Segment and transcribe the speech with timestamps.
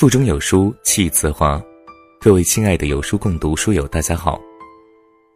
[0.00, 1.62] 腹中有书气自华，
[2.18, 4.40] 各位亲爱的有书共读书友，大家好，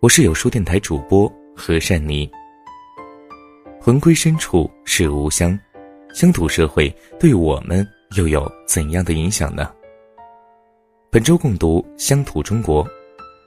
[0.00, 2.26] 我是有书电台主播何善妮。
[3.78, 5.54] 魂归深处是吾乡，
[6.14, 6.88] 乡土社会
[7.20, 7.86] 对我们
[8.16, 9.70] 又有怎样的影响呢？
[11.10, 12.82] 本周共读《乡土中国》，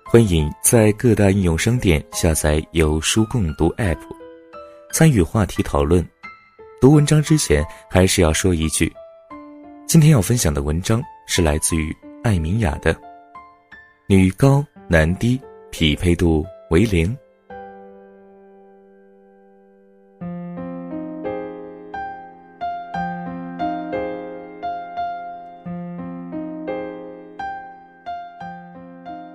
[0.05, 3.97] 欢迎在各大应用商店下载有书共读 App，
[4.93, 6.07] 参与话题讨论。
[6.79, 8.93] 读文章之前，还是要说一句。
[9.87, 12.93] 今天要分享的文章是来自于艾明雅的
[14.05, 15.39] 《女高男低
[15.71, 17.07] 匹配度为零》。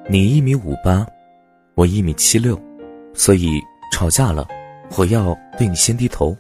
[0.06, 1.06] 你一米五八，
[1.77, 2.61] 我一米七六，
[3.14, 3.59] 所以
[3.91, 4.47] 吵架了，
[4.98, 6.37] 我要对你先低头。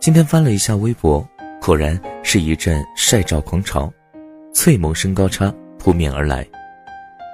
[0.00, 1.24] 今天翻了一下微博。
[1.66, 3.92] 果然是一阵晒照狂潮，
[4.54, 6.46] 翠萌身高差扑面而来。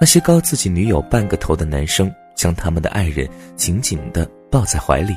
[0.00, 5.14] 那些高自己女友半个头的男生，将他们的爱人紧紧地抱在怀里。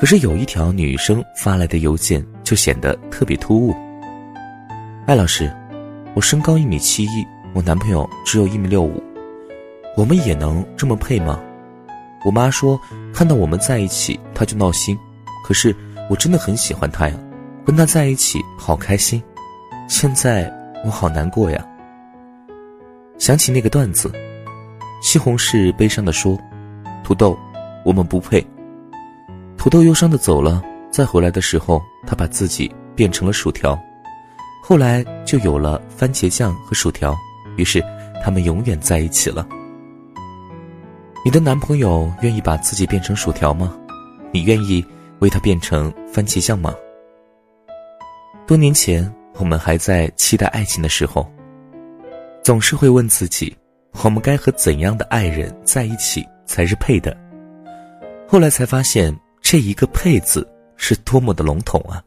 [0.00, 3.74] 可是有一条女生发来的邮件就显得特别突兀。
[5.06, 5.54] 艾老师，
[6.14, 9.02] 我身高一米七一，我男朋友只有一米六五，
[9.98, 11.38] 我们也能这么配吗？
[12.24, 12.80] 我妈说
[13.12, 14.96] 看到我们在一起，她就闹心。
[15.46, 15.76] 可是
[16.08, 17.14] 我真的很喜欢他呀。
[17.64, 19.22] 跟他在一起好开心，
[19.88, 20.52] 现在
[20.84, 21.64] 我好难过呀。
[23.18, 24.10] 想起那个段子，
[25.00, 26.36] 西红柿悲伤的说
[27.04, 27.38] ：“土豆，
[27.84, 28.44] 我们不配。”
[29.56, 33.78] 土豆忧伤的走了，再回来的时候，他把自己变成了薯条，
[34.60, 37.16] 后来就有了番茄酱和薯条，
[37.56, 37.80] 于是
[38.24, 39.46] 他们永远在一起了。
[41.24, 43.72] 你的男朋友愿意把自己变成薯条吗？
[44.32, 44.84] 你愿意
[45.20, 46.74] 为他变成番茄酱吗？
[48.52, 51.26] 多年前，我们还在期待爱情的时候，
[52.44, 53.56] 总是会问自己：
[54.04, 57.16] 我们该和怎样的爱人在一起才是配的？
[58.28, 60.46] 后来才发现，这一个“配”字
[60.76, 62.04] 是多么的笼统啊！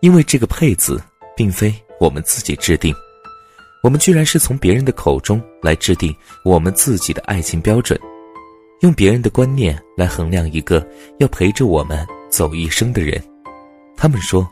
[0.00, 1.02] 因为这个“配”字
[1.34, 2.94] 并非我们自己制定，
[3.82, 7.98] 我们居然是从别人的口中来制定我们自己的爱情标准，
[8.82, 10.86] 用别人的观念来衡量一个
[11.18, 13.20] 要陪着我们走一生的人。
[13.96, 14.48] 他们说。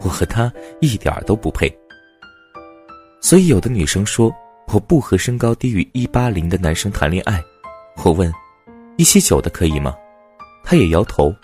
[0.00, 1.72] 我和他一点都不配，
[3.20, 4.32] 所以有的女生说
[4.68, 7.42] 我不和身高低于一八零的男生谈恋爱。
[8.04, 8.32] 我问，
[8.96, 9.94] 一七九的可以吗？
[10.62, 11.34] 他也摇头。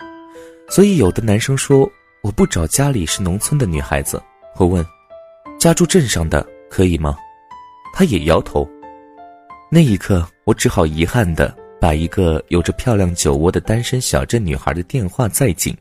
[0.69, 1.89] 所以有的男生说
[2.21, 4.21] 我不找家里是农村的女孩子。
[4.57, 4.85] 我问，
[5.59, 7.17] 家住镇上的可以吗？
[7.93, 8.67] 他也摇头。
[9.69, 15.75] 那一刻，我只好遗憾的把一个有着漂亮酒窝的单身小镇女孩的电话再进。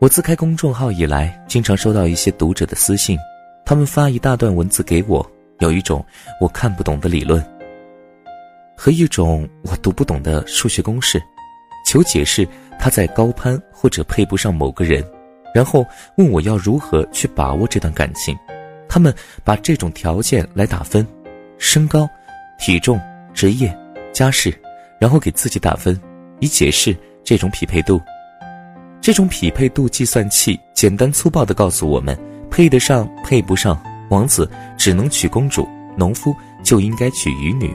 [0.00, 3.18] 我自开公众号以来，经常收到一些读者的私信，
[3.64, 5.28] 他们发一大段文字给我，
[5.58, 6.04] 有一种
[6.40, 7.44] 我看不懂的理论，
[8.76, 11.20] 和一种我读不懂的数学公式，
[11.84, 12.46] 求解释
[12.78, 15.04] 他在高攀或者配不上某个人，
[15.52, 15.84] 然后
[16.16, 18.38] 问我要如何去把握这段感情。
[18.88, 21.04] 他们把这种条件来打分，
[21.58, 22.08] 身高、
[22.56, 23.00] 体重、
[23.34, 23.76] 职业、
[24.12, 24.56] 家世，
[25.00, 26.00] 然后给自己打分，
[26.38, 28.00] 以解释这种匹配度。
[29.08, 32.14] 这种匹配度计算器简单粗暴地告诉我们：
[32.50, 33.82] 配得上，配不上。
[34.10, 34.46] 王子
[34.76, 37.74] 只能娶公主，农夫就应该娶渔女。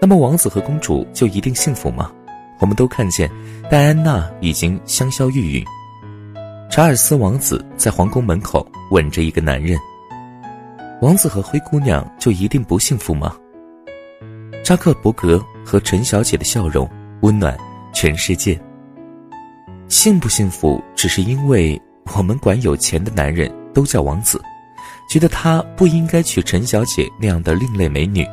[0.00, 2.10] 那么，王子和公主就一定幸福吗？
[2.60, 3.30] 我们都看见，
[3.70, 5.66] 戴安娜已经香消玉殒，
[6.70, 9.78] 查尔斯王子在皇宫门口吻着一个男人。
[11.02, 13.36] 王子和灰姑娘就一定不幸福吗？
[14.64, 16.88] 扎克伯格和陈小姐的笑容
[17.20, 17.54] 温暖
[17.92, 18.58] 全世界。
[19.92, 21.78] 幸不幸福，只是因为
[22.16, 24.40] 我们管有钱的男人都叫王子，
[25.06, 28.24] 觉得他不应该娶陈小姐那样的另类美女；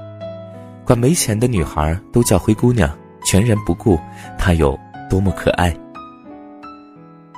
[0.86, 2.90] 管没钱的女孩都叫灰姑娘，
[3.26, 4.00] 全然不顾
[4.38, 5.76] 她有多么可爱。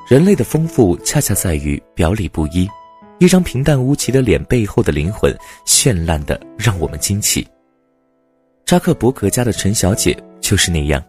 [0.08, 2.70] 人类的丰富恰恰在于表里不一，
[3.18, 5.36] 一张平淡无奇的脸背后的灵魂
[5.66, 7.46] 绚烂的让我们惊奇。
[8.68, 11.04] 扎克伯格家的陈小姐就是那样，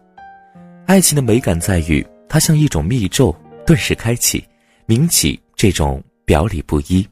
[0.87, 2.03] 爱情的美感在于。
[2.27, 3.35] 它像一种密咒，
[3.65, 4.43] 顿时开启，
[4.85, 7.07] 明起这种表里不一，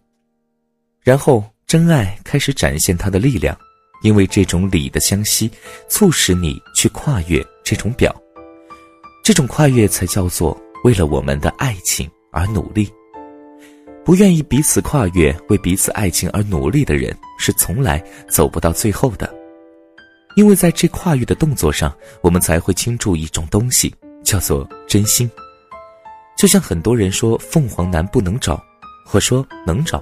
[1.01, 3.57] 然后真爱开始展现它的力量，
[4.01, 5.49] 因为这种理的相吸，
[5.87, 8.13] 促使你去跨越这种表，
[9.23, 12.91] 这种跨越才叫做为了我们的爱情而努力。
[14.03, 19.31] 不愿意彼此跨越，为彼此爱情而努力的人，是从来走不到最后的，
[20.35, 23.93] 因为在这跨越的动作上，我们才会倾注一种东西。
[24.31, 25.29] 叫做真心，
[26.37, 28.63] 就像很多人说凤凰男不能找，
[29.11, 30.01] 我说能找，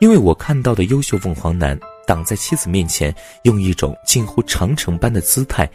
[0.00, 3.14] 因为我看到的优秀凤凰男挡在妻子面前，
[3.44, 5.70] 用一种近乎长城般的姿态，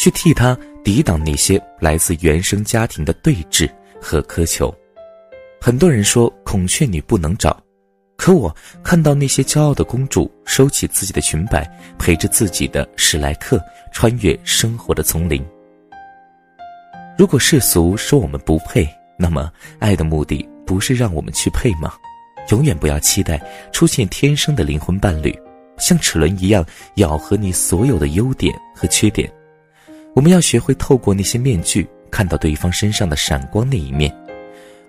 [0.00, 3.68] 去替她抵挡那些来自原生家庭的对峙
[4.00, 4.72] 和苛求。
[5.60, 7.60] 很多人说孔雀女不能找，
[8.16, 11.68] 可我看到那些骄傲的公主收起自己的裙摆，
[11.98, 13.60] 陪着自己的史莱克
[13.90, 15.44] 穿越生活的丛林。
[17.18, 20.48] 如果世俗说我们不配，那么爱的目的。
[20.64, 21.94] 不是让我们去配吗？
[22.50, 23.40] 永远不要期待
[23.72, 25.34] 出现天生的灵魂伴侣，
[25.78, 26.62] 像齿轮一样
[26.96, 29.32] 咬合你所有的优点和缺点。
[30.14, 34.14] 我们要学会透过那些面具，看到对方身上的闪光那一面，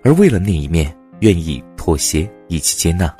[0.04, 3.10] 而为了那一面，愿意妥协，一起接纳。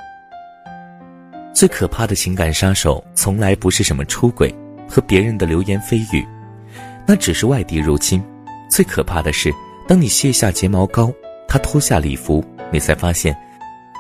[1.55, 4.55] 最可怕的情感杀手，从来不是什么出轨
[4.87, 6.23] 和别人的流言蜚语，
[7.07, 8.23] 那只是外敌入侵。
[8.71, 9.53] 最可怕的是，
[9.87, 11.13] 当你卸下睫毛膏。
[11.53, 13.37] 他脱下礼服，你才发现，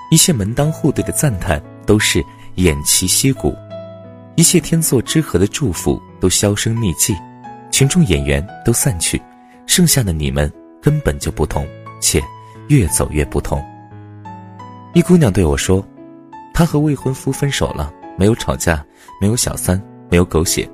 [0.08, 2.24] 一切门当户对的赞叹都是
[2.54, 3.52] 偃旗息鼓，
[4.36, 7.12] 一切天作之合的祝福都销声匿迹，
[7.72, 9.20] 群众演员都散去，
[9.66, 10.48] 剩下的你们
[10.80, 11.66] 根本就不同，
[12.00, 12.22] 且
[12.68, 13.60] 越走越不同。
[14.94, 15.84] 一姑娘对我说，
[16.54, 18.86] 她和未婚夫分手了，没有吵架，
[19.20, 20.70] 没有小三，没有狗血。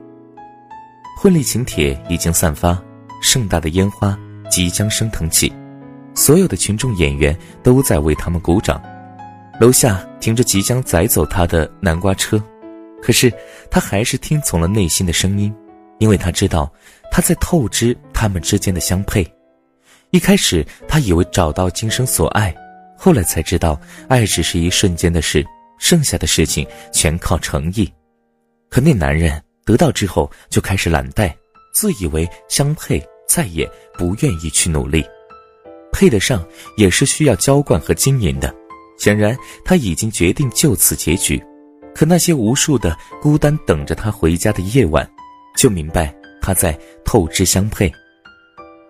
[1.19, 2.79] 婚礼请帖已经散发，
[3.27, 4.17] 盛大的烟花
[4.49, 5.53] 即将升腾起。
[6.15, 8.81] 所有的群众演员都在为他们鼓掌，
[9.61, 12.41] 楼下停着即将载走他的南瓜车，
[13.03, 13.33] 可是
[13.69, 15.53] 他还是听从了内心的声音，
[15.99, 16.73] 因为他知道
[17.11, 19.27] 他在透支他们之间的相配。
[20.11, 22.55] 一开始他以为找到今生所爱，
[22.97, 23.79] 后来才知道
[24.09, 25.45] 爱只是一瞬间的事，
[25.79, 27.93] 剩下的事情全靠诚意。
[28.71, 31.31] 可那男人得到之后就开始懒怠，
[31.75, 35.05] 自以为相配，再也不愿意去努力。
[35.93, 36.47] 配得上
[36.77, 38.55] 也是需要浇灌和经营的，
[38.99, 41.43] 显然他已经决定就此结局。
[41.95, 45.09] 可那些无数的孤单等着他回家的夜晚，
[45.57, 47.91] 就明白他在透支相配。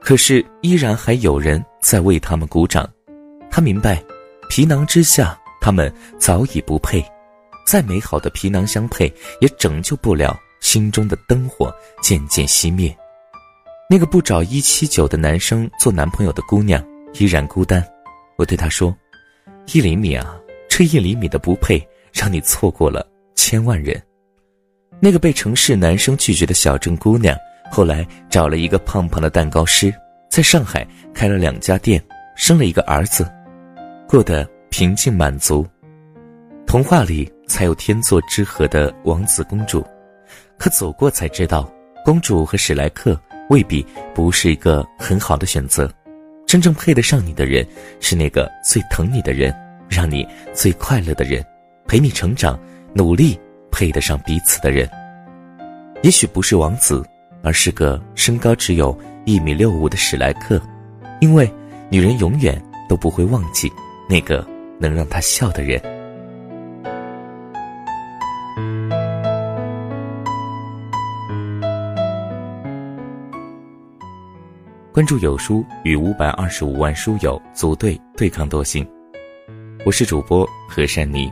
[0.01, 2.89] 可是依然还有人在为他们鼓掌。
[3.49, 4.03] 他明白，
[4.51, 7.05] 皮囊之下他们早已不配，
[7.65, 11.73] 再美好的皮囊相配也拯救不了心中的灯火
[12.03, 12.97] 渐渐熄灭。
[13.89, 16.85] 那个不找一七九的男生做男朋友的姑娘。
[17.19, 17.83] 依然孤单，
[18.37, 18.95] 我对她说
[19.73, 20.37] ：“一厘米啊，
[20.69, 21.81] 这一厘米的不配，
[22.13, 24.03] 让你错过了千万人。”
[25.01, 27.35] 那个被城市男生拒绝的小镇姑娘，
[27.71, 29.91] 后来找了一个胖胖的蛋糕师，
[30.29, 32.03] 在上海开了两家店，
[32.37, 33.27] 生了一个儿子，
[34.07, 35.67] 过得平静满足。
[36.67, 39.83] 童话里才有天作之合的王子公主，
[40.59, 41.73] 可走过才知道，
[42.05, 43.19] 公主和史莱克
[43.51, 43.85] 未必
[44.15, 45.91] 不是一个很好的选择。
[46.47, 47.67] 真正配得上你的人，
[48.01, 49.55] 是那个最疼你的人，
[49.89, 51.45] 让你最快乐的人，
[51.87, 52.59] 陪你成长、
[52.95, 53.39] 努力
[53.71, 54.89] 配得上彼此的人。
[56.03, 57.05] 也许不是王子，
[57.43, 60.61] 而是个身高只有一米六五的史莱克，
[61.21, 61.51] 因为
[61.91, 63.71] 女人永远都不会忘记
[64.09, 64.47] 那个
[64.79, 65.81] 能让她笑的人。
[74.97, 78.83] 关注有书与五百二十五万书友组队对抗惰性，
[79.85, 81.31] 我是主播何善妮，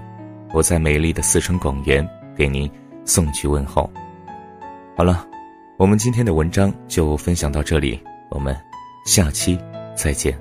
[0.52, 2.06] 我在美丽的四川广元
[2.36, 2.70] 给您
[3.06, 3.90] 送去问候。
[4.94, 5.26] 好了，
[5.78, 8.54] 我们今天的文章就分享到这里，我们
[9.06, 9.58] 下期
[9.96, 10.38] 再见。